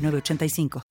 [0.00, 0.82] 906985.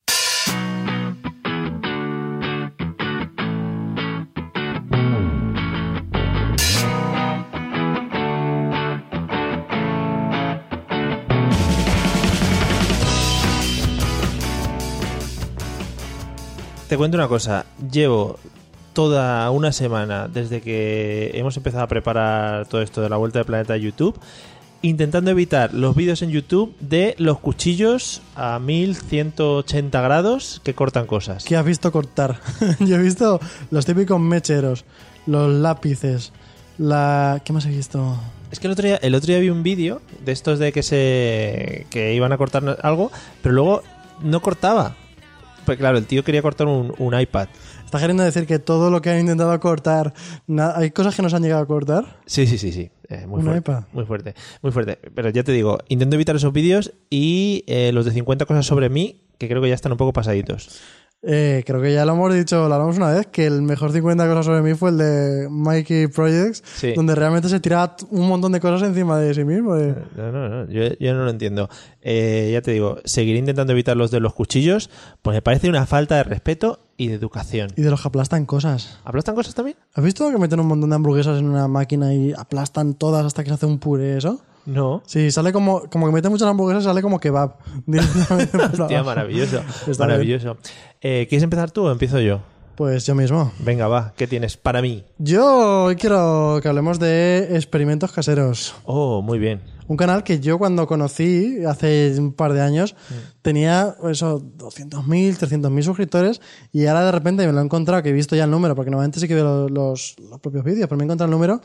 [16.89, 17.67] Te cuento una cosa.
[17.91, 18.39] Llevo
[18.93, 23.45] toda una semana desde que hemos empezado a preparar todo esto de la vuelta de
[23.45, 24.19] planeta a YouTube
[24.81, 31.43] intentando evitar los vídeos en YouTube de los cuchillos a 1180 grados que cortan cosas.
[31.43, 32.39] ¿Qué has visto cortar?
[32.79, 33.39] Yo he visto
[33.71, 34.85] los típicos mecheros,
[35.25, 36.31] los lápices,
[36.77, 37.41] la...
[37.43, 38.17] ¿Qué más he visto?
[38.51, 40.81] Es que el otro día, el otro día vi un vídeo de estos de que
[40.81, 43.11] se que iban a cortar algo,
[43.43, 43.83] pero luego
[44.21, 44.95] no cortaba.
[45.65, 47.47] Pues claro, el tío quería cortar un, un iPad.
[47.89, 50.13] ¿Estás queriendo decir que todo lo que han intentado cortar,
[50.75, 52.19] hay cosas que no se han llegado a cortar?
[52.27, 52.91] Sí, sí, sí, sí.
[53.09, 54.99] Eh, muy, fuerte, muy fuerte, muy fuerte.
[55.15, 58.89] Pero ya te digo, intento evitar esos vídeos y eh, los de 50 cosas sobre
[58.89, 60.79] mí, que creo que ya están un poco pasaditos.
[61.23, 64.27] Eh, creo que ya lo hemos dicho, lo hablamos una vez, que el mejor 50
[64.27, 66.93] cosas sobre mí fue el de Mikey Projects, Sí.
[66.95, 69.73] donde realmente se tiraba un montón de cosas encima de sí mismo.
[69.73, 71.67] de- No, no, no, yo, yo no lo entiendo.
[72.03, 74.91] Eh, ya te digo, seguiré intentando evitar los de los cuchillos,
[75.23, 77.71] pues me parece una falta de respeto y de educación.
[77.77, 78.99] Y de los que aplastan cosas.
[79.05, 79.77] ¿Aplastan cosas también?
[79.93, 83.41] ¿Has visto que meten un montón de hamburguesas en una máquina y aplastan todas hasta
[83.41, 84.41] que se hace un puré eso?
[84.65, 85.01] No.
[85.05, 87.55] Sí, sale como, como que meten muchas hamburguesas, sale como kebab.
[88.79, 89.61] Hostia, maravilloso.
[89.97, 90.57] Maravilloso.
[90.99, 92.41] Eh, ¿Quieres empezar tú o empiezo yo?
[92.79, 93.51] Pues yo mismo.
[93.59, 95.03] Venga, va, ¿qué tienes para mí?
[95.17, 98.73] Yo hoy quiero que hablemos de experimentos caseros.
[98.85, 99.59] Oh, muy bien.
[99.89, 102.95] Un canal que yo cuando conocí hace un par de años
[103.41, 106.39] tenía eso 200.000, 300.000 suscriptores
[106.71, 108.91] y ahora de repente me lo he encontrado, que he visto ya el número, porque
[108.91, 111.59] normalmente sí que veo los- los propios vídeos, pero me he encontrado el número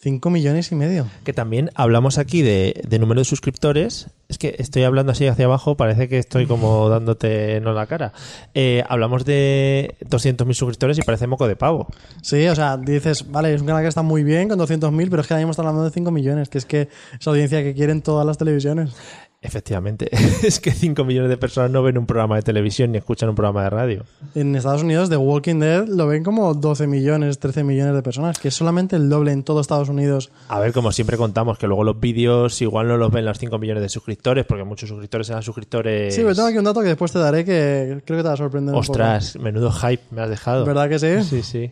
[0.00, 1.06] 5 millones y medio.
[1.24, 4.10] Que también hablamos aquí de, de número de suscriptores.
[4.28, 8.12] Es que estoy hablando así hacia abajo, parece que estoy como dándote no la cara.
[8.54, 11.88] Eh, hablamos de 200.000 suscriptores y parece moco de pavo.
[12.22, 15.22] Sí, o sea, dices, vale, es un canal que está muy bien con 200.000, pero
[15.22, 16.88] es que ahora mismo estamos hablando de 5 millones, que es que
[17.18, 18.94] es audiencia que quieren todas las televisiones.
[19.40, 20.08] Efectivamente,
[20.42, 23.36] es que 5 millones de personas no ven un programa de televisión ni escuchan un
[23.36, 24.04] programa de radio.
[24.34, 28.40] En Estados Unidos, The Walking Dead lo ven como 12 millones, 13 millones de personas,
[28.40, 30.32] que es solamente el doble en todo Estados Unidos.
[30.48, 33.58] A ver, como siempre contamos, que luego los vídeos igual no los ven los 5
[33.58, 36.16] millones de suscriptores, porque muchos suscriptores eran suscriptores...
[36.16, 38.34] Sí, pero tengo aquí un dato que después te daré que creo que te va
[38.34, 40.64] a sorprender un Ostras, menudo hype me has dejado.
[40.64, 41.22] ¿Verdad que sí?
[41.22, 41.70] Sí, sí.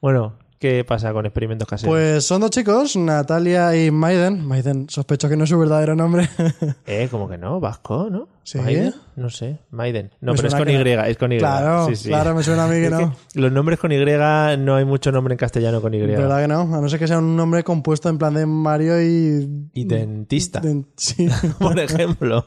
[0.00, 1.92] Bueno, ¿qué pasa con experimentos caseros?
[1.92, 4.46] Pues son dos chicos, Natalia y Maiden.
[4.46, 6.26] Maiden, sospecho que no es su verdadero nombre.
[6.86, 8.28] Eh, como que no, vasco, ¿no?
[8.44, 8.58] Sí.
[8.58, 8.94] ¿Maiden?
[9.16, 10.10] No sé, Maiden.
[10.22, 11.38] No, Me pero es con Y, que es con Y.
[11.38, 12.08] Claro, Sí, sí.
[12.08, 13.14] claro, me suena a mí que no.
[13.34, 16.00] los nombres con Y no hay mucho nombre en castellano con Y.
[16.00, 16.60] ¿Verdad que no?
[16.62, 19.68] A no ser que sea un nombre compuesto en plan de Mario y...
[19.74, 21.28] Y dentista, de- sí.
[21.58, 22.46] por ejemplo.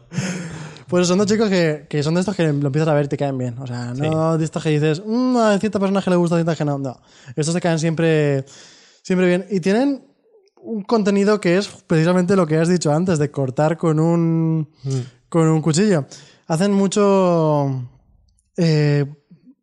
[0.87, 3.07] Pues son dos chicos que, que son de estos que lo empiezas a ver y
[3.09, 3.57] te caen bien.
[3.59, 6.39] O sea, no de estos que dices, "Mm, a ciertas personas que le gusta, a
[6.39, 6.77] ciertas que no.
[6.77, 6.99] No.
[7.35, 8.45] Estos te caen siempre,
[9.01, 9.45] siempre bien.
[9.49, 10.05] Y tienen
[10.61, 14.69] un contenido que es precisamente lo que has dicho antes, de cortar con un,
[15.29, 16.05] con un cuchillo.
[16.47, 17.83] Hacen mucho
[18.55, 19.05] eh,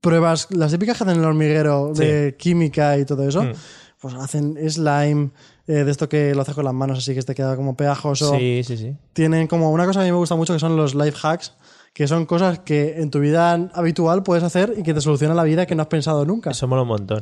[0.01, 3.43] pruebas, las típicas que hacen en el hormiguero de química y todo eso.
[3.45, 3.53] Mm.
[4.01, 5.31] Pues hacen slime,
[5.67, 8.37] eh, de esto que lo haces con las manos así que te queda como pegajoso
[8.39, 8.97] Sí, sí, sí.
[9.13, 11.55] tienen como una cosa que a mí me gusta mucho que son los life hacks,
[11.93, 15.45] que son cosas que en tu vida habitual puedes hacer y que te solucionan la
[15.45, 16.51] vida que no has pensado nunca.
[16.51, 17.21] Eso mola un montón.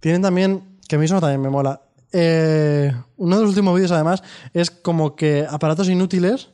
[0.00, 1.80] Tienen también, que a mí eso también me mola.
[2.12, 4.22] eh, uno de los últimos vídeos además
[4.52, 6.50] es como que aparatos inútiles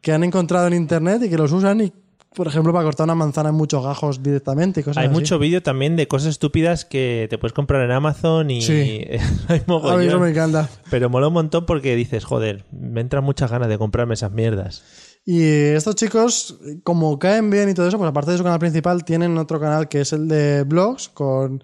[0.00, 1.92] que han encontrado en internet y que los usan y
[2.34, 5.14] por ejemplo para cortar una manzana en muchos gajos directamente y cosas Hay así.
[5.14, 9.04] mucho vídeo también de cosas estúpidas que te puedes comprar en Amazon y Sí.
[9.48, 10.00] hay a mogollón.
[10.00, 10.68] mí eso me encanta.
[10.90, 14.82] Pero mola un montón porque dices, joder, me entran muchas ganas de comprarme esas mierdas.
[15.24, 19.04] Y estos chicos, como caen bien y todo eso, pues aparte de su canal principal,
[19.04, 21.62] tienen otro canal que es el de blogs con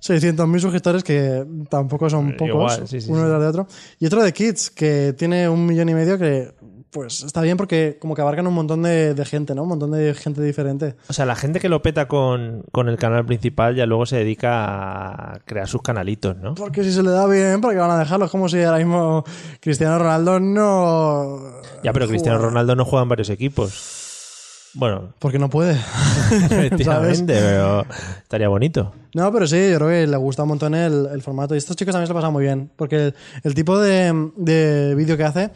[0.00, 3.24] 600.000 suscriptores, que tampoco son pocos, Igual, sí, sí, uno sí.
[3.24, 3.66] detrás de otro.
[3.98, 6.52] Y otro de Kids, que tiene un millón y medio, que
[6.92, 9.62] pues está bien porque como que abarcan un montón de, de gente, ¿no?
[9.62, 10.94] Un montón de gente diferente.
[11.08, 14.16] O sea, la gente que lo peta con, con el canal principal ya luego se
[14.18, 16.54] dedica a crear sus canalitos, ¿no?
[16.54, 18.26] Porque si se le da bien, ¿para qué van a dejarlo?
[18.26, 19.24] Es como si ahora mismo
[19.60, 21.40] Cristiano Ronaldo no...
[21.82, 22.38] Ya, pero Cristiano.
[22.38, 24.68] Ronaldo no juega en varios equipos.
[24.74, 25.72] Bueno, Porque no puede.
[26.32, 27.86] efectivamente, pero
[28.22, 28.92] estaría bonito.
[29.14, 31.54] No, pero sí, yo creo que le gusta un montón el, el formato.
[31.54, 32.70] Y estos chicos también se lo pasan muy bien.
[32.76, 33.14] Porque el,
[33.44, 35.50] el tipo de, de vídeo que hace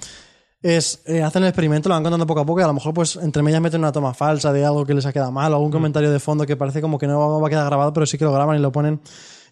[0.74, 2.92] es, eh, hacen el experimento, lo van contando poco a poco y a lo mejor
[2.94, 5.56] pues entre medias meten una toma falsa de algo que les ha quedado mal o
[5.56, 8.18] algún comentario de fondo que parece como que no va a quedar grabado, pero sí
[8.18, 9.00] que lo graban y lo ponen.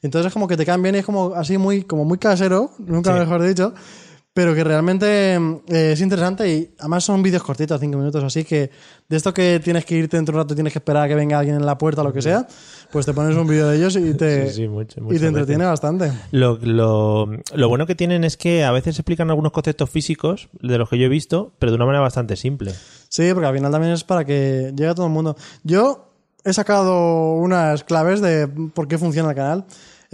[0.03, 2.71] Entonces es como que te caen bien y es como así muy, como muy casero,
[2.79, 3.19] nunca Sí.
[3.21, 3.73] mejor dicho,
[4.35, 8.69] pero que realmente eh, es interesante y además son vídeos cortitos, cinco minutos, así que
[9.09, 11.09] de esto que tienes que irte dentro de un rato y tienes que esperar a
[11.09, 12.47] que venga alguien en la puerta o lo que sea,
[12.91, 15.65] pues te pones un vídeo de ellos y te, Sí, sí, mucho- y te entretiene
[15.67, 16.11] bastante.
[16.33, 20.79] Lo, lo- lo bueno que tienen es que a veces explican algunos conceptos físicos de
[20.79, 22.73] los que yo he visto, pero de una manera bastante simple.
[23.09, 25.37] Sí, porque al final también es para que llegue a todo el mundo.
[25.63, 26.11] Yo
[26.45, 29.65] he sacado unas claves de por qué funciona el canal.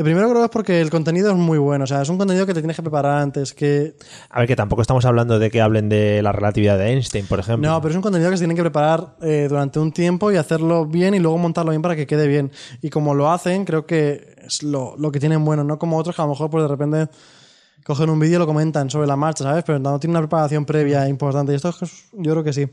[0.01, 1.85] El primero creo que es porque el contenido es muy bueno.
[1.85, 3.53] O sea, es un contenido que te tienes que preparar antes.
[3.53, 3.95] Que...
[4.31, 7.39] A ver, que tampoco estamos hablando de que hablen de la relatividad de Einstein, por
[7.39, 7.69] ejemplo.
[7.71, 10.37] No, pero es un contenido que se tienen que preparar eh, durante un tiempo y
[10.37, 12.51] hacerlo bien y luego montarlo bien para que quede bien.
[12.81, 15.65] Y como lo hacen, creo que es lo, lo que tienen bueno.
[15.65, 17.09] No como otros que a lo mejor pues de repente
[17.85, 19.65] cogen un vídeo y lo comentan sobre la marcha, ¿sabes?
[19.67, 21.53] Pero no tiene una preparación previa importante.
[21.53, 22.67] Y esto es- yo creo que sí.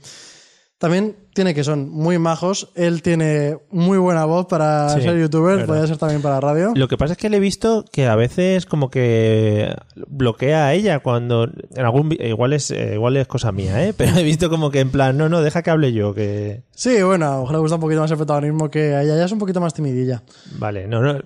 [0.79, 2.69] También tiene que son muy majos.
[2.75, 6.71] Él tiene muy buena voz para Sí, ser youtuber, podría ser también para radio.
[6.75, 9.73] Lo que pasa es que le he visto que a veces como que
[10.07, 13.93] bloquea a ella cuando en algún vi- igual es eh, igual es cosa mía, ¿eh?
[13.97, 17.01] Pero he visto como que en plan, no, no, deja que hable yo, que Sí,
[17.01, 19.15] bueno, a lo mejor le gusta un poquito más el protagonismo que a ella.
[19.15, 20.21] Ella es un poquito más timidilla.
[20.59, 21.19] vale, no, no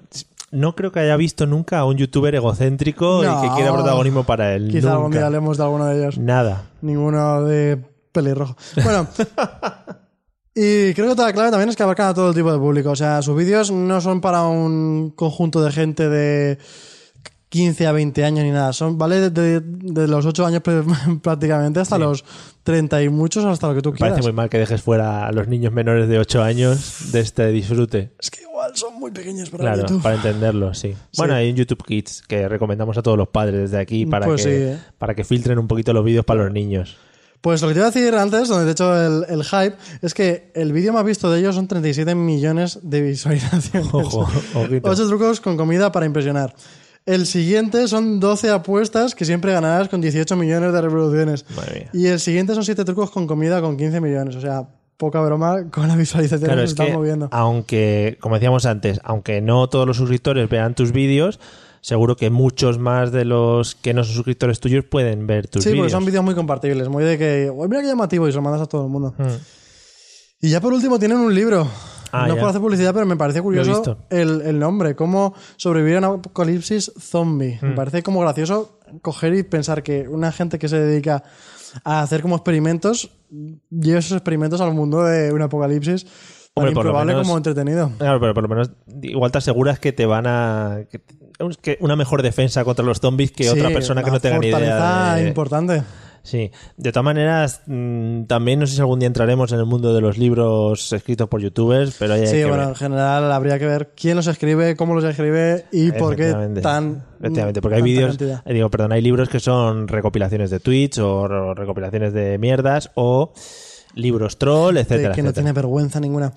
[0.54, 3.40] no creo que haya visto nunca a un youtuber egocéntrico No.
[3.46, 4.68] y que quiera protagonismo para él.
[4.70, 6.18] Quizá algún día hablemos de alguno de ellos.
[6.18, 6.64] Nada.
[6.82, 7.80] Ninguno de
[8.12, 8.56] pelirrojo.
[8.84, 9.08] Bueno.
[10.54, 12.90] Y creo que otra clave también es que abarcan a todo el tipo de público.
[12.92, 16.58] O sea, sus vídeos no son para un conjunto de gente de
[17.48, 18.74] 15 a 20 años ni nada.
[18.74, 19.30] Son, ¿vale?
[19.30, 22.26] De, de los 8 años pr- prácticamente hasta los
[22.64, 24.12] 30 y muchos, hasta lo que tú Me quieras.
[24.16, 27.48] parece muy mal que dejes fuera a los niños menores de 8 años de este
[27.48, 28.12] disfrute.
[28.20, 30.02] Es que igual son muy pequeños para Claro, YouTube.
[30.04, 30.94] para entenderlo, sí.
[31.16, 34.44] Bueno, hay un YouTube Kids que recomendamos a todos los padres desde aquí para, Pues
[34.44, 34.78] que, sí, ¿eh?
[34.98, 36.98] para que filtren un poquito los vídeos para los niños.
[37.42, 39.76] Pues lo que te iba a decir antes, donde te he hecho el, el hype,
[40.02, 43.90] es que el vídeo más visto de ellos son 37 millones de visualizaciones.
[43.94, 44.90] Ojo, ojito.
[44.90, 46.54] Ocho trucos con comida para impresionar.
[47.08, 51.46] El siguiente son 12 apuestas que siempre ganarás con 18 millones de reproducciones.
[51.56, 51.90] Madre mía.
[51.94, 54.36] Y el siguiente son 7 trucos con comida con 15 millones.
[54.36, 54.68] O sea,
[54.98, 57.28] poca broma con la visualización Claro, que es se están que moviendo.
[57.32, 61.40] aunque, como decíamos antes, aunque no todos los suscriptores vean tus vídeos,
[61.82, 65.70] seguro que muchos más de los que no son suscriptores tuyos pueden ver tus Sí,
[65.70, 65.92] porque vídeos.
[65.92, 66.88] son vídeos muy compartibles.
[66.90, 69.14] Muy de que, "Uy, mira qué llamativo, y se lo mandas a todo el mundo.
[69.18, 69.26] Mm.
[70.44, 71.68] Y ya por último tienen un libro.
[72.14, 72.42] Ah, no ya.
[72.42, 74.96] por hacer publicidad, pero me parece curioso el, el nombre.
[74.96, 77.58] Cómo sobrevivir a un apocalipsis zombie.
[77.62, 77.66] Mm.
[77.68, 81.24] Me parece como gracioso coger y pensar que una gente que se dedica
[81.86, 83.12] a hacer como experimentos
[83.70, 86.06] lleve esos experimentos al mundo de un apocalipsis
[86.54, 87.92] Hombre, por lo menos- como entretenido.
[87.98, 88.72] Claro, pero por lo menos
[89.02, 90.80] igual te aseguras que te van a...
[90.92, 91.02] que-
[91.62, 94.48] que una mejor defensa contra los zombies que Sí, otra persona que no tenga ni
[94.48, 95.28] idea de...
[95.28, 95.82] importante.
[96.24, 99.92] Sí, de todas maneras, mm, también no sé si algún día entraremos en el mundo
[99.96, 102.70] de los libros escritos por youtubers, pero hay Sí, que bueno, ver.
[102.70, 106.32] en general habría que ver quién los escribe, cómo los escribe y por qué
[106.62, 107.04] tan.
[107.22, 111.00] Efectivamente, porque hay tanta vídeos, eh, digo, perdón, hay libros que son recopilaciones de tweets
[111.00, 113.34] o recopilaciones de mierdas o
[113.96, 116.34] libros troll, de etcétera, que no tiene vergüenza ninguna.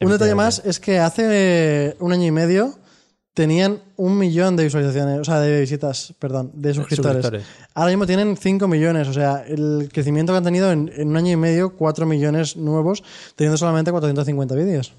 [0.00, 2.78] Un detalle más es que hace un año y medio
[3.34, 7.22] tenían un millón de visualizaciones, o sea, de visitas, perdón, de suscriptores.
[7.22, 7.46] suscriptores.
[7.74, 11.16] Ahora mismo tienen 5 millones, o sea, el crecimiento que han tenido en, en un
[11.16, 13.02] año y medio, 4 millones nuevos,
[13.36, 14.92] teniendo solamente 450 vídeos.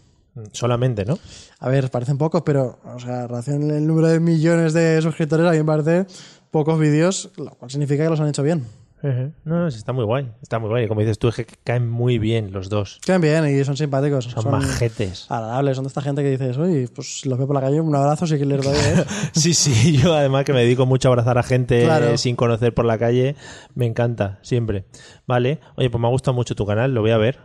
[0.51, 1.19] Solamente, ¿no?
[1.59, 5.51] A ver, parecen pocos, pero, o sea, relación al número de millones de suscriptores, a
[5.51, 6.07] mí me parece
[6.49, 8.65] pocos vídeos, lo cual significa que los han hecho bien.
[9.03, 10.31] No, no, sí, está muy guay.
[10.41, 10.85] Está muy guay.
[10.85, 12.99] Y como dices tú, es que caen muy bien los dos.
[13.05, 14.25] Quedan bien y son simpáticos.
[14.25, 15.25] Son, majetes.
[15.29, 17.93] agradables, son de esta gente que dices, uy, pues los veo por la calle, un
[17.95, 19.03] abrazo sí que les doy, ¿eh?
[19.33, 22.17] Sí, sí, yo además que me dedico mucho a abrazar a gente Claro.
[22.17, 23.35] sin conocer por la calle,
[23.75, 24.85] me encanta, siempre.
[25.27, 27.39] Vale, oye, pues me ha gustado mucho tu canal, lo voy a ver.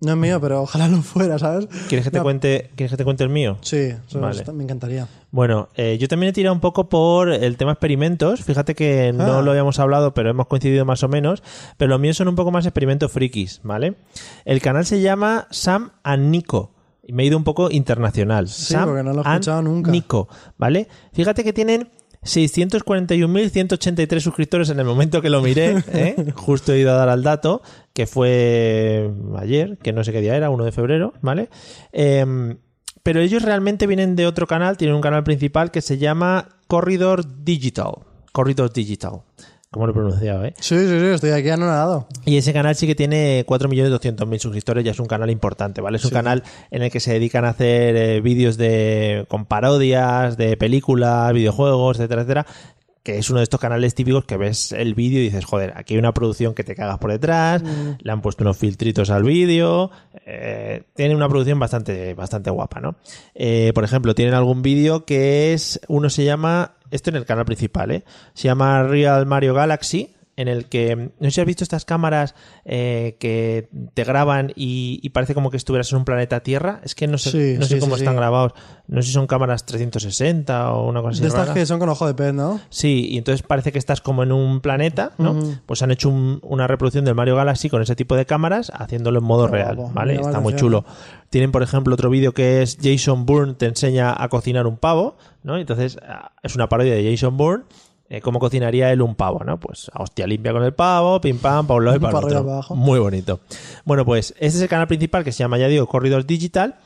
[0.00, 1.66] No es mío, pero ojalá lo fuera, ¿sabes?
[1.88, 2.24] ¿Quieres que te, No.
[2.24, 3.56] cuente, ¿quieres que te cuente el mío?
[3.62, 4.36] Sí, Vale.
[4.40, 5.08] está- me encantaría.
[5.30, 8.42] Bueno, eh, yo también he tirado un poco por el tema experimentos.
[8.44, 9.42] Fíjate que no Ah.
[9.42, 11.42] lo habíamos hablado, pero hemos coincidido más o menos.
[11.78, 13.94] Pero los míos son un poco más experimentos frikis, ¿vale?
[14.44, 16.72] El canal se llama Sam and Nico.
[17.06, 18.48] Y me he ido un poco internacional.
[18.48, 19.90] Sí, Sam porque no lo he escuchado nunca.
[19.90, 20.88] Nico, ¿vale?
[21.12, 21.90] Fíjate que tienen
[22.24, 26.32] 641.183 suscriptores en el momento que lo miré, ¿eh?
[26.34, 27.62] justo he ido a dar al dato,
[27.92, 31.48] que fue ayer, que no sé qué día era, 1 de febrero, ¿vale?
[31.92, 32.58] Em,
[33.02, 37.44] pero ellos realmente vienen de otro canal, tienen un canal principal que se llama Corridor
[37.44, 37.92] Digital.
[38.32, 39.20] Corridor Digital.
[39.74, 40.54] ¿Cómo lo he pronunciado, eh?
[40.60, 42.06] Sí, sí, sí, estoy aquí anonadado.
[42.24, 45.96] Y ese canal sí que tiene 4.200.000 suscriptores, ya es un canal importante, ¿vale?
[45.96, 50.36] Es un canal en el que se dedican a hacer eh, vídeos de con parodias
[50.36, 52.46] de películas, videojuegos, etcétera, etcétera
[53.02, 55.92] que es uno de estos canales típicos que ves el vídeo y dices, joder, aquí
[55.92, 57.98] hay una producción que te cagas por detrás, Mm.
[58.00, 59.90] le han puesto unos filtritos al vídeo,
[60.24, 62.94] eh, tiene una producción bastante, bastante guapa, ¿no?
[63.34, 67.44] Eh, por ejemplo, tienen algún vídeo que es, uno se llama, esto en el canal
[67.44, 68.04] principal, ¿eh?
[68.34, 72.34] Se llama Real Mario Galaxy, en el que, no sé si has visto estas cámaras
[72.64, 76.94] eh, que te graban y, y parece como que estuvieras en un planeta Tierra, es
[76.94, 78.52] que no sé, Sí, no sé cómo sí, están grabados,
[78.88, 81.20] no sé si son cámaras 360 o una cosa así.
[81.22, 81.54] De estas rara.
[81.54, 82.60] que son con ojo de pez, ¿no?
[82.68, 85.36] Sí, y entonces parece que estás como en un planeta, ¿no?
[85.66, 89.18] Pues han hecho un- una reproducción del Mario Galaxy con ese tipo de cámaras, haciéndolo
[89.20, 90.14] en modo Qué real, guapo, ¿vale?
[90.16, 90.84] Está muy chulo.
[91.30, 95.16] Tienen, por ejemplo, otro vídeo que es Jason Bourne te enseña a cocinar un pavo,
[95.42, 95.56] ¿no?
[95.58, 97.64] Entonces ah, es una parodia de Jason Bourne.
[98.16, 99.58] Eh, ¿Cómo cocinaría él un pavo, no?
[99.58, 102.38] Pues a hostia limpia con el pavo, pim pam, para un lado y para otro.
[102.38, 102.74] abajo.
[102.76, 103.40] Muy bonito.
[103.84, 106.76] Bueno, pues este es el canal principal que se llama, ya digo, Corridors Digital.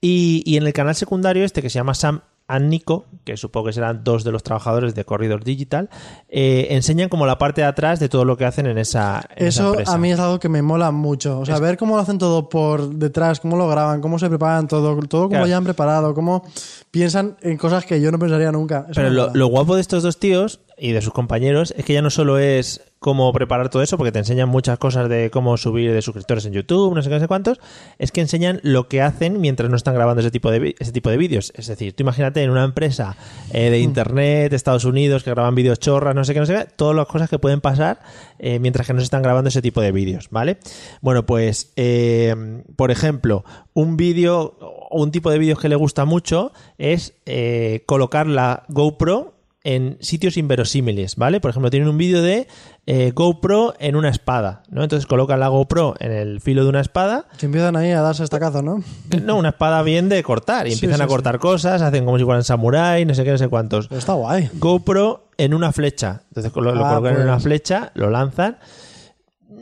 [0.00, 2.20] Y, y en el canal secundario este que se llama Sam
[2.50, 5.90] and Nico, que supongo que serán dos de los trabajadores de Corridor Digital,
[6.30, 9.48] eh, enseñan como la parte de atrás de todo lo que hacen en esa, en
[9.48, 9.92] esa Eso empresa.
[9.92, 11.40] a mí es algo que me mola mucho.
[11.40, 14.66] O sea, ver cómo lo hacen todo por detrás, cómo lo graban, cómo se preparan
[14.66, 15.46] todo, todo como Claro.
[15.46, 16.42] ya han preparado, cómo
[16.90, 18.86] piensan en cosas que yo no pensaría nunca.
[18.88, 22.02] Eso Pero lo guapo de estos dos tíos y de sus compañeros es que ya
[22.02, 25.92] no solo es cómo preparar todo eso, porque te enseñan muchas cosas de cómo subir
[25.92, 27.60] de suscriptores en YouTube, no sé qué, no sé cuántos,
[27.98, 31.08] es que enseñan lo que hacen mientras no están grabando ese tipo de, ese tipo
[31.10, 31.52] de vídeos.
[31.54, 33.16] Es decir, tú imagínate en una empresa
[33.52, 33.70] eh, Mm.
[33.70, 36.66] de Internet, de Estados Unidos, que graban vídeos chorras, no sé qué, no sé qué,
[36.74, 38.00] todas las cosas que pueden pasar
[38.38, 40.58] eh, mientras que no se están grabando ese tipo de vídeos, ¿vale?
[41.00, 42.34] Bueno, pues, eh,
[42.76, 43.44] por ejemplo,
[43.74, 44.56] un vídeo
[44.90, 47.14] o un tipo de vídeos que le gusta mucho es
[47.86, 51.40] colocar la GoPro en sitios inverosímiles, ¿vale?
[51.40, 52.46] Por ejemplo, tienen un vídeo de
[52.86, 54.82] eh, GoPro en una espada, ¿no?
[54.82, 58.22] Entonces colocan la GoPro en el filo de una espada, Que empiezan ahí a darse
[58.24, 58.82] estacazos, ¿no?
[59.22, 61.10] no, una espada bien de cortar, y Sí, empiezan sí, a sí.
[61.10, 63.88] cortar cosas, hacen como si fueran samurái, no sé qué, no sé cuántos.
[63.88, 64.48] Pero está guay.
[64.54, 66.22] GoPro en una flecha.
[66.28, 67.24] Entonces lo, lo Ah, colocan en pues.
[67.26, 68.58] una flecha, lo lanzan.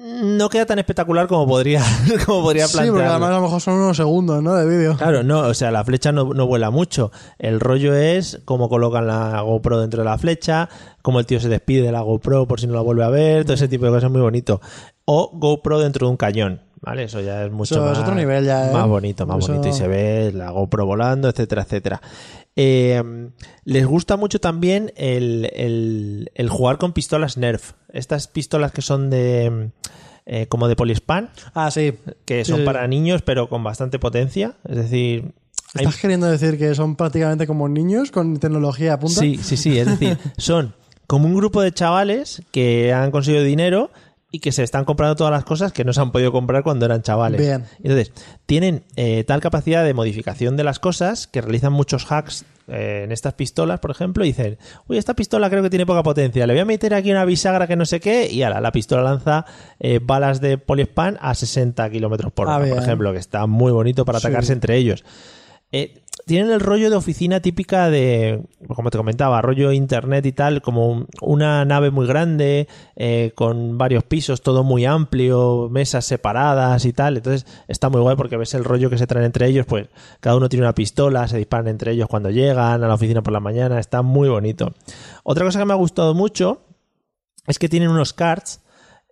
[0.08, 1.82] No queda tan espectacular como podría,
[2.26, 4.54] como podría Sí, porque además a lo mejor son unos segundos, ¿no?
[4.54, 4.96] De vídeo.
[4.96, 7.10] Claro, no, o sea, la flecha no, no vuela mucho.
[7.40, 10.68] El rollo es cómo colocan la GoPro dentro de la flecha,
[11.02, 13.42] cómo el tío se despide de la GoPro por si no la vuelve a ver,
[13.44, 14.60] todo ese tipo de cosas muy bonito.
[15.06, 17.04] O GoPro dentro de un cañón, ¿vale?
[17.04, 18.72] Eso ya es mucho Eso más, es otro nivel ya, ¿eh?
[18.72, 22.00] más bonito, más Eso- bonito y se ve la GoPro volando, etcétera, etcétera.
[22.54, 23.02] Eh,
[23.64, 27.72] les gusta mucho también el, el- el jugar con pistolas Nerf.
[27.92, 29.70] Estas pistolas que son de...
[30.26, 31.94] eh, como de poliespan, Ah, sí.
[32.24, 32.64] que son sí.
[32.64, 34.54] para niños pero con bastante potencia.
[34.68, 35.32] Es decir,
[35.74, 39.20] ¿Estás queriendo decir que son prácticamente como niños con tecnología a punta?
[39.20, 39.78] Sí, sí, sí.
[39.78, 40.74] Es decir, son
[41.06, 43.90] como un grupo de chavales que han conseguido dinero
[44.36, 46.84] y que se están comprando todas las cosas que no se han podido comprar cuando
[46.84, 47.40] eran chavales.
[47.40, 47.64] Bien.
[47.78, 48.12] Entonces,
[48.44, 53.12] tienen eh, tal capacidad de modificación de las cosas que realizan muchos hacks eh, en
[53.12, 56.52] estas pistolas, por ejemplo, y dicen, uy, esta pistola creo que tiene poca potencia, le
[56.52, 59.46] voy a meter aquí una bisagra que no sé qué, y ala, la pistola lanza
[59.80, 62.82] eh, balas de poliespan a 60 kilómetros por Ah, hora, por bien.
[62.82, 64.26] ejemplo, que está muy bonito para Sí.
[64.26, 65.02] atacarse entre ellos.
[65.72, 68.42] Eh, tienen el rollo de oficina típica de,
[68.74, 72.66] como te comentaba, rollo internet y tal, como un- una nave muy grande,
[72.96, 77.16] eh, con varios pisos, todo muy amplio, mesas separadas y tal.
[77.16, 79.86] Entonces está muy guay porque ves el rollo que se traen entre ellos, pues
[80.18, 83.32] cada uno tiene una pistola, se disparan entre ellos cuando llegan a la oficina por
[83.32, 84.74] la mañana, está muy bonito.
[85.22, 86.60] Otra cosa que me ha gustado mucho
[87.46, 88.60] es que tienen unos cards,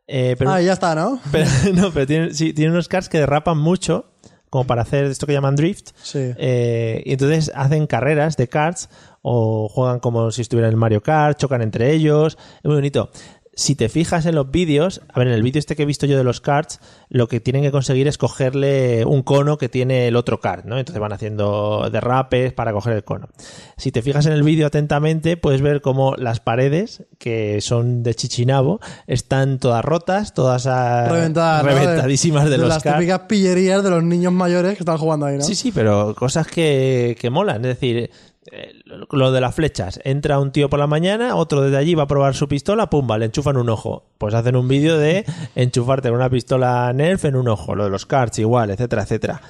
[0.09, 1.21] eh, pero Ah, ya está, ¿no?
[1.31, 4.07] pero, no, pero tienen, sí, tienen unos cards que derrapan mucho,
[4.55, 5.91] como para hacer esto que llaman drift.
[6.01, 6.33] Sí.
[6.37, 8.89] Eh, y entonces hacen carreras de karts
[9.21, 12.39] o juegan como si estuvieran en Mario Kart, chocan entre ellos.
[12.59, 13.11] Es muy bonito.
[13.57, 16.07] Si te fijas en los vídeos, a ver, en el vídeo este que he visto
[16.07, 20.09] yo de los karts, lo que tienen que conseguir es cogerle un cono que tiene
[20.09, 20.79] el otro kart, ¿no?
[20.79, 23.29] Entonces van haciendo derrapes para coger el cono.
[23.77, 28.15] Si te fijas en el vídeo atentamente, puedes ver cómo las paredes, que son de
[28.15, 31.71] chichinabo, están todas rotas, todas ah, Reventadas, ¿no?
[31.71, 35.39] reventadísimas de, de los las típicas pillerías de los niños mayores que están jugando ahí,
[35.39, 35.45] ¿no?
[35.45, 37.65] Sí, sí, pero cosas que, que molan.
[37.65, 38.11] Es decir,
[38.53, 40.01] eh, lo- lo de las flechas.
[40.05, 43.19] Entra un tío por la mañana, otro desde allí va a probar su pistola, pumba,
[43.19, 44.05] le enchufan un ojo.
[44.19, 45.25] Pues hacen un vídeo de
[45.55, 47.75] enchufarte una pistola Nerf en un ojo.
[47.75, 49.41] Lo de los cards igual, etcétera, etcétera.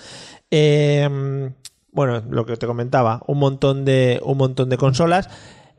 [0.51, 1.51] Eh,
[1.93, 5.29] bueno, lo que te comentaba, un montón de, un montón de consolas.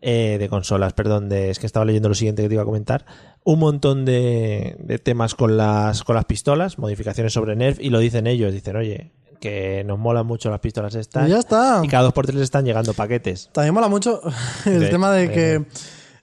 [0.08, 2.66] eh, de consolas, perdón, de, es que estaba leyendo lo siguiente que te iba a
[2.66, 3.06] comentar.
[3.44, 7.98] Un montón de, de temas con las, con las pistolas, modificaciones sobre Nerf, y lo
[8.00, 9.14] dicen ellos, dicen, oye,
[9.46, 11.28] que nos molan mucho las pistolas estas.
[11.28, 11.82] Y ya está.
[11.84, 13.50] Y cada dos por tres están llegando paquetes.
[13.52, 14.20] También mola mucho
[14.66, 15.66] el tema de que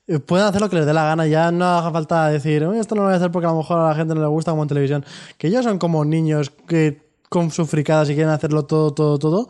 [0.09, 1.29] eh, pueden hacer lo que les dé la gana.
[1.29, 3.59] Ya no haga falta decir, "Uy, esto no lo voy a hacer porque a lo
[3.59, 5.05] mejor a la gente no le gusta como en televisión.
[5.38, 9.49] Que ellos son como niños que con sus fricadas y quieren hacerlo todo, todo, todo.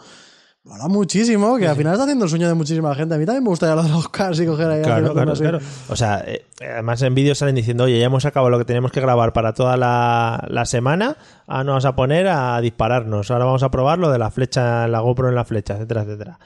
[0.65, 3.17] Mola muchísimo, que al final está haciendo el sueño de muchísima gente.
[3.17, 4.83] A mí también me gustaría lo de los cars y coger ahí.
[4.83, 5.59] Claro, claro, claro.
[5.89, 8.93] O sea, eh, además en vídeos salen diciendo, oye, ya hemos acabado lo que tenemos
[8.93, 11.17] que grabar para toda la, la semana,
[11.49, 14.87] ahora nos vamos a poner a dispararnos, ahora vamos a probar lo de la flecha,
[14.87, 16.39] la GoPro en la flecha, etcétera, etcétera.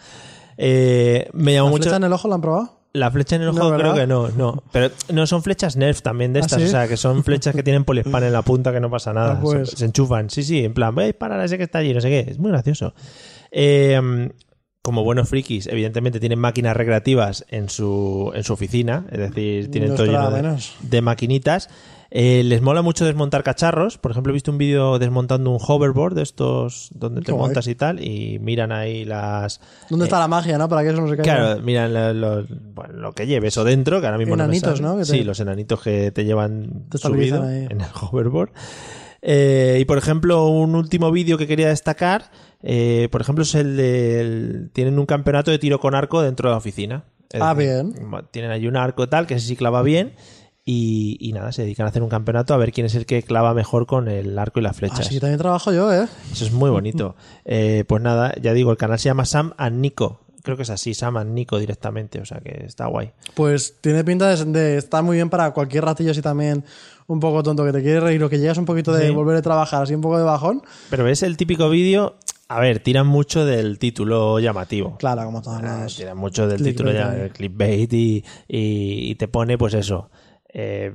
[0.57, 1.83] Eh, me llamó ¿La mucho...
[1.83, 2.73] flecha en el ojo la han probado?
[2.95, 4.63] La flecha en el No, ojo creo que no, no.
[4.73, 6.69] Pero no son flechas Nerf también de ¿Ah, estas, sí?
[6.69, 9.33] o sea, que son flechas que tienen poliespan en la punta que no pasa nada.
[9.33, 9.69] Ah, pues.
[9.69, 11.93] se, se enchufan, sí, sí, en plan, voy a disparar a ese que está allí,
[11.93, 12.21] no sé qué.
[12.31, 12.95] Es muy gracioso.
[13.59, 14.31] Eh,
[14.83, 19.91] como buenos frikis, evidentemente tienen máquinas recreativas en su, en su oficina, es decir, tienen
[19.91, 20.31] No todo lleno
[20.81, 21.69] de, maquinitas.
[22.11, 23.99] Eh, les mola mucho desmontar cacharros.
[23.99, 27.75] Por ejemplo, he visto un vídeo desmontando un hoverboard de estos donde te montas y
[27.75, 29.61] tal, y miran ahí las.
[29.91, 30.69] ¿Dónde está la magia, no?
[30.69, 31.33] Para que eso no se caiga.
[31.33, 34.81] Eh, Claro, miran lo, lo- bueno, lo que lleves o dentro, que ahora mismo Enanitos,
[34.81, 38.51] no me Sí, los enanitos que te llevan Te subido en el hoverboard.
[39.23, 42.31] Eh, y por ejemplo, un último vídeo que quería destacar,
[42.69, 44.71] eh, por ejemplo, es el del...
[44.73, 47.05] Tienen un campeonato de tiro con arco dentro de la oficina.
[47.31, 47.95] Es Ah, decir, bien.
[48.33, 50.15] Tienen ahí un arco tal, que sí clava bien.
[50.65, 53.23] Y, y nada, se dedican a hacer un campeonato a ver quién es el que
[53.23, 54.99] clava mejor con el arco y las flechas.
[55.01, 56.09] Así también trabajo yo, ¿eh?
[56.33, 57.15] Eso es muy bonito.
[57.45, 60.23] Eh, pues nada, ya digo, el canal se llama Sam and Nico.
[60.43, 63.13] Creo que es así, Sam and Nico directamente, o sea que está guay.
[63.35, 66.65] Pues tiene pinta de, de estar muy bien para cualquier ratillo así también
[67.09, 69.13] un poco tonto que te quieres reír o que llegas un poquito de Sí.
[69.15, 70.63] volver a trabajar así un poco de bajón.
[70.91, 72.17] Pero ves el típico vídeo,
[72.49, 74.97] a ver, tiran mucho del título llamativo.
[74.99, 75.97] Claro, como todos Ah, los...
[75.97, 80.11] tiran mucho del título el clickbait y, y, y te pone pues eso.
[80.49, 80.93] eh,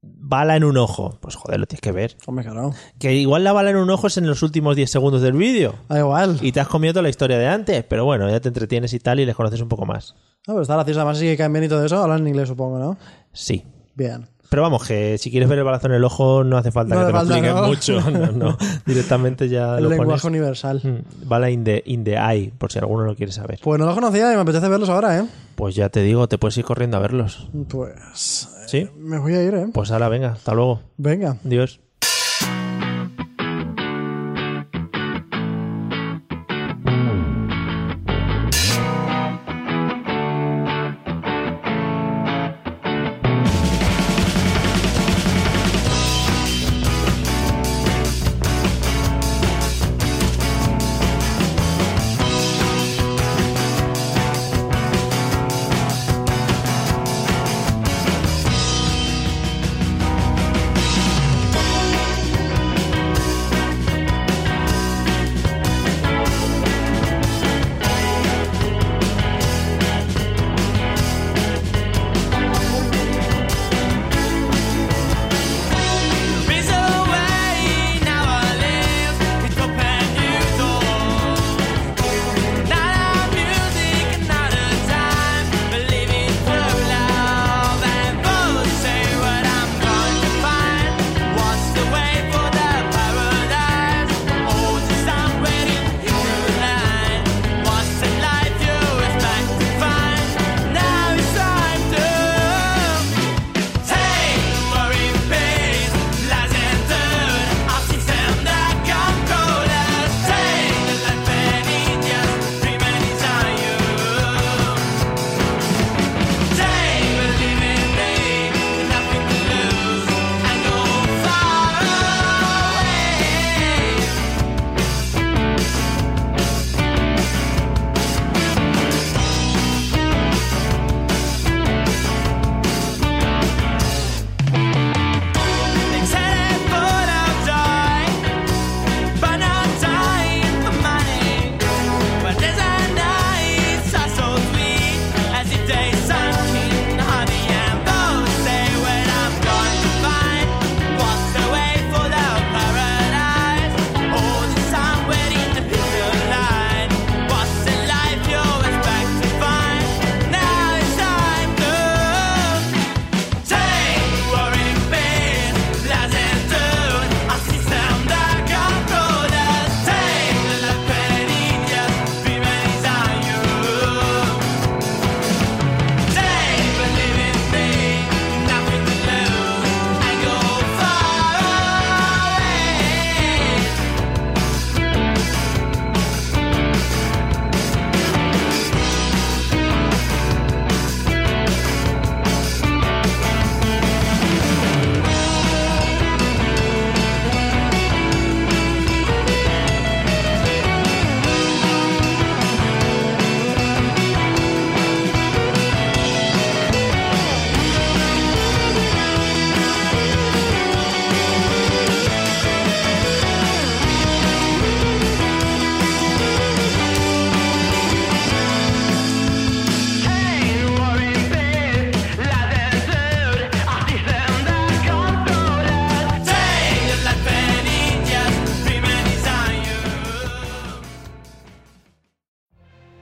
[0.00, 1.18] bala en un ojo.
[1.20, 2.16] Pues joder, lo tienes que ver.
[2.26, 2.72] Hombre, claro.
[2.98, 5.74] Que igual la bala en un ojo es en los últimos 10 segundos del vídeo.
[5.88, 6.38] Da igual.
[6.40, 9.00] Y te has comido toda la historia de antes, pero bueno, ya te entretienes y
[9.00, 10.14] tal y les conoces un poco más.
[10.46, 11.00] No, pero está gracioso.
[11.00, 12.00] Además, sí que caen bien y todo eso.
[12.02, 12.96] Hablan en inglés, supongo, ¿no?
[13.32, 13.64] Sí.
[13.94, 14.28] Bien.
[14.48, 17.00] Pero vamos, que si quieres ver el balazo en el ojo no hace falta No
[17.00, 17.66] que te lo ¿no?
[17.68, 18.00] mucho.
[18.10, 18.58] No, no.
[18.86, 20.24] Directamente ya El lo lenguaje pones.
[20.24, 20.80] universal.
[20.82, 23.60] Mm, Bala in the, in the eye, por si alguno lo quiere saber.
[23.62, 25.24] Pues no los conocía y me apetece verlos ahora, ¿eh?
[25.54, 27.48] Pues ya te digo, te puedes ir corriendo a verlos.
[27.68, 28.48] Pues...
[28.66, 28.88] ¿Sí?
[28.98, 29.66] Me voy a ir, ¿eh?
[29.72, 30.80] Pues ahora, venga, hasta luego.
[30.96, 31.36] Venga.
[31.44, 31.80] Adiós.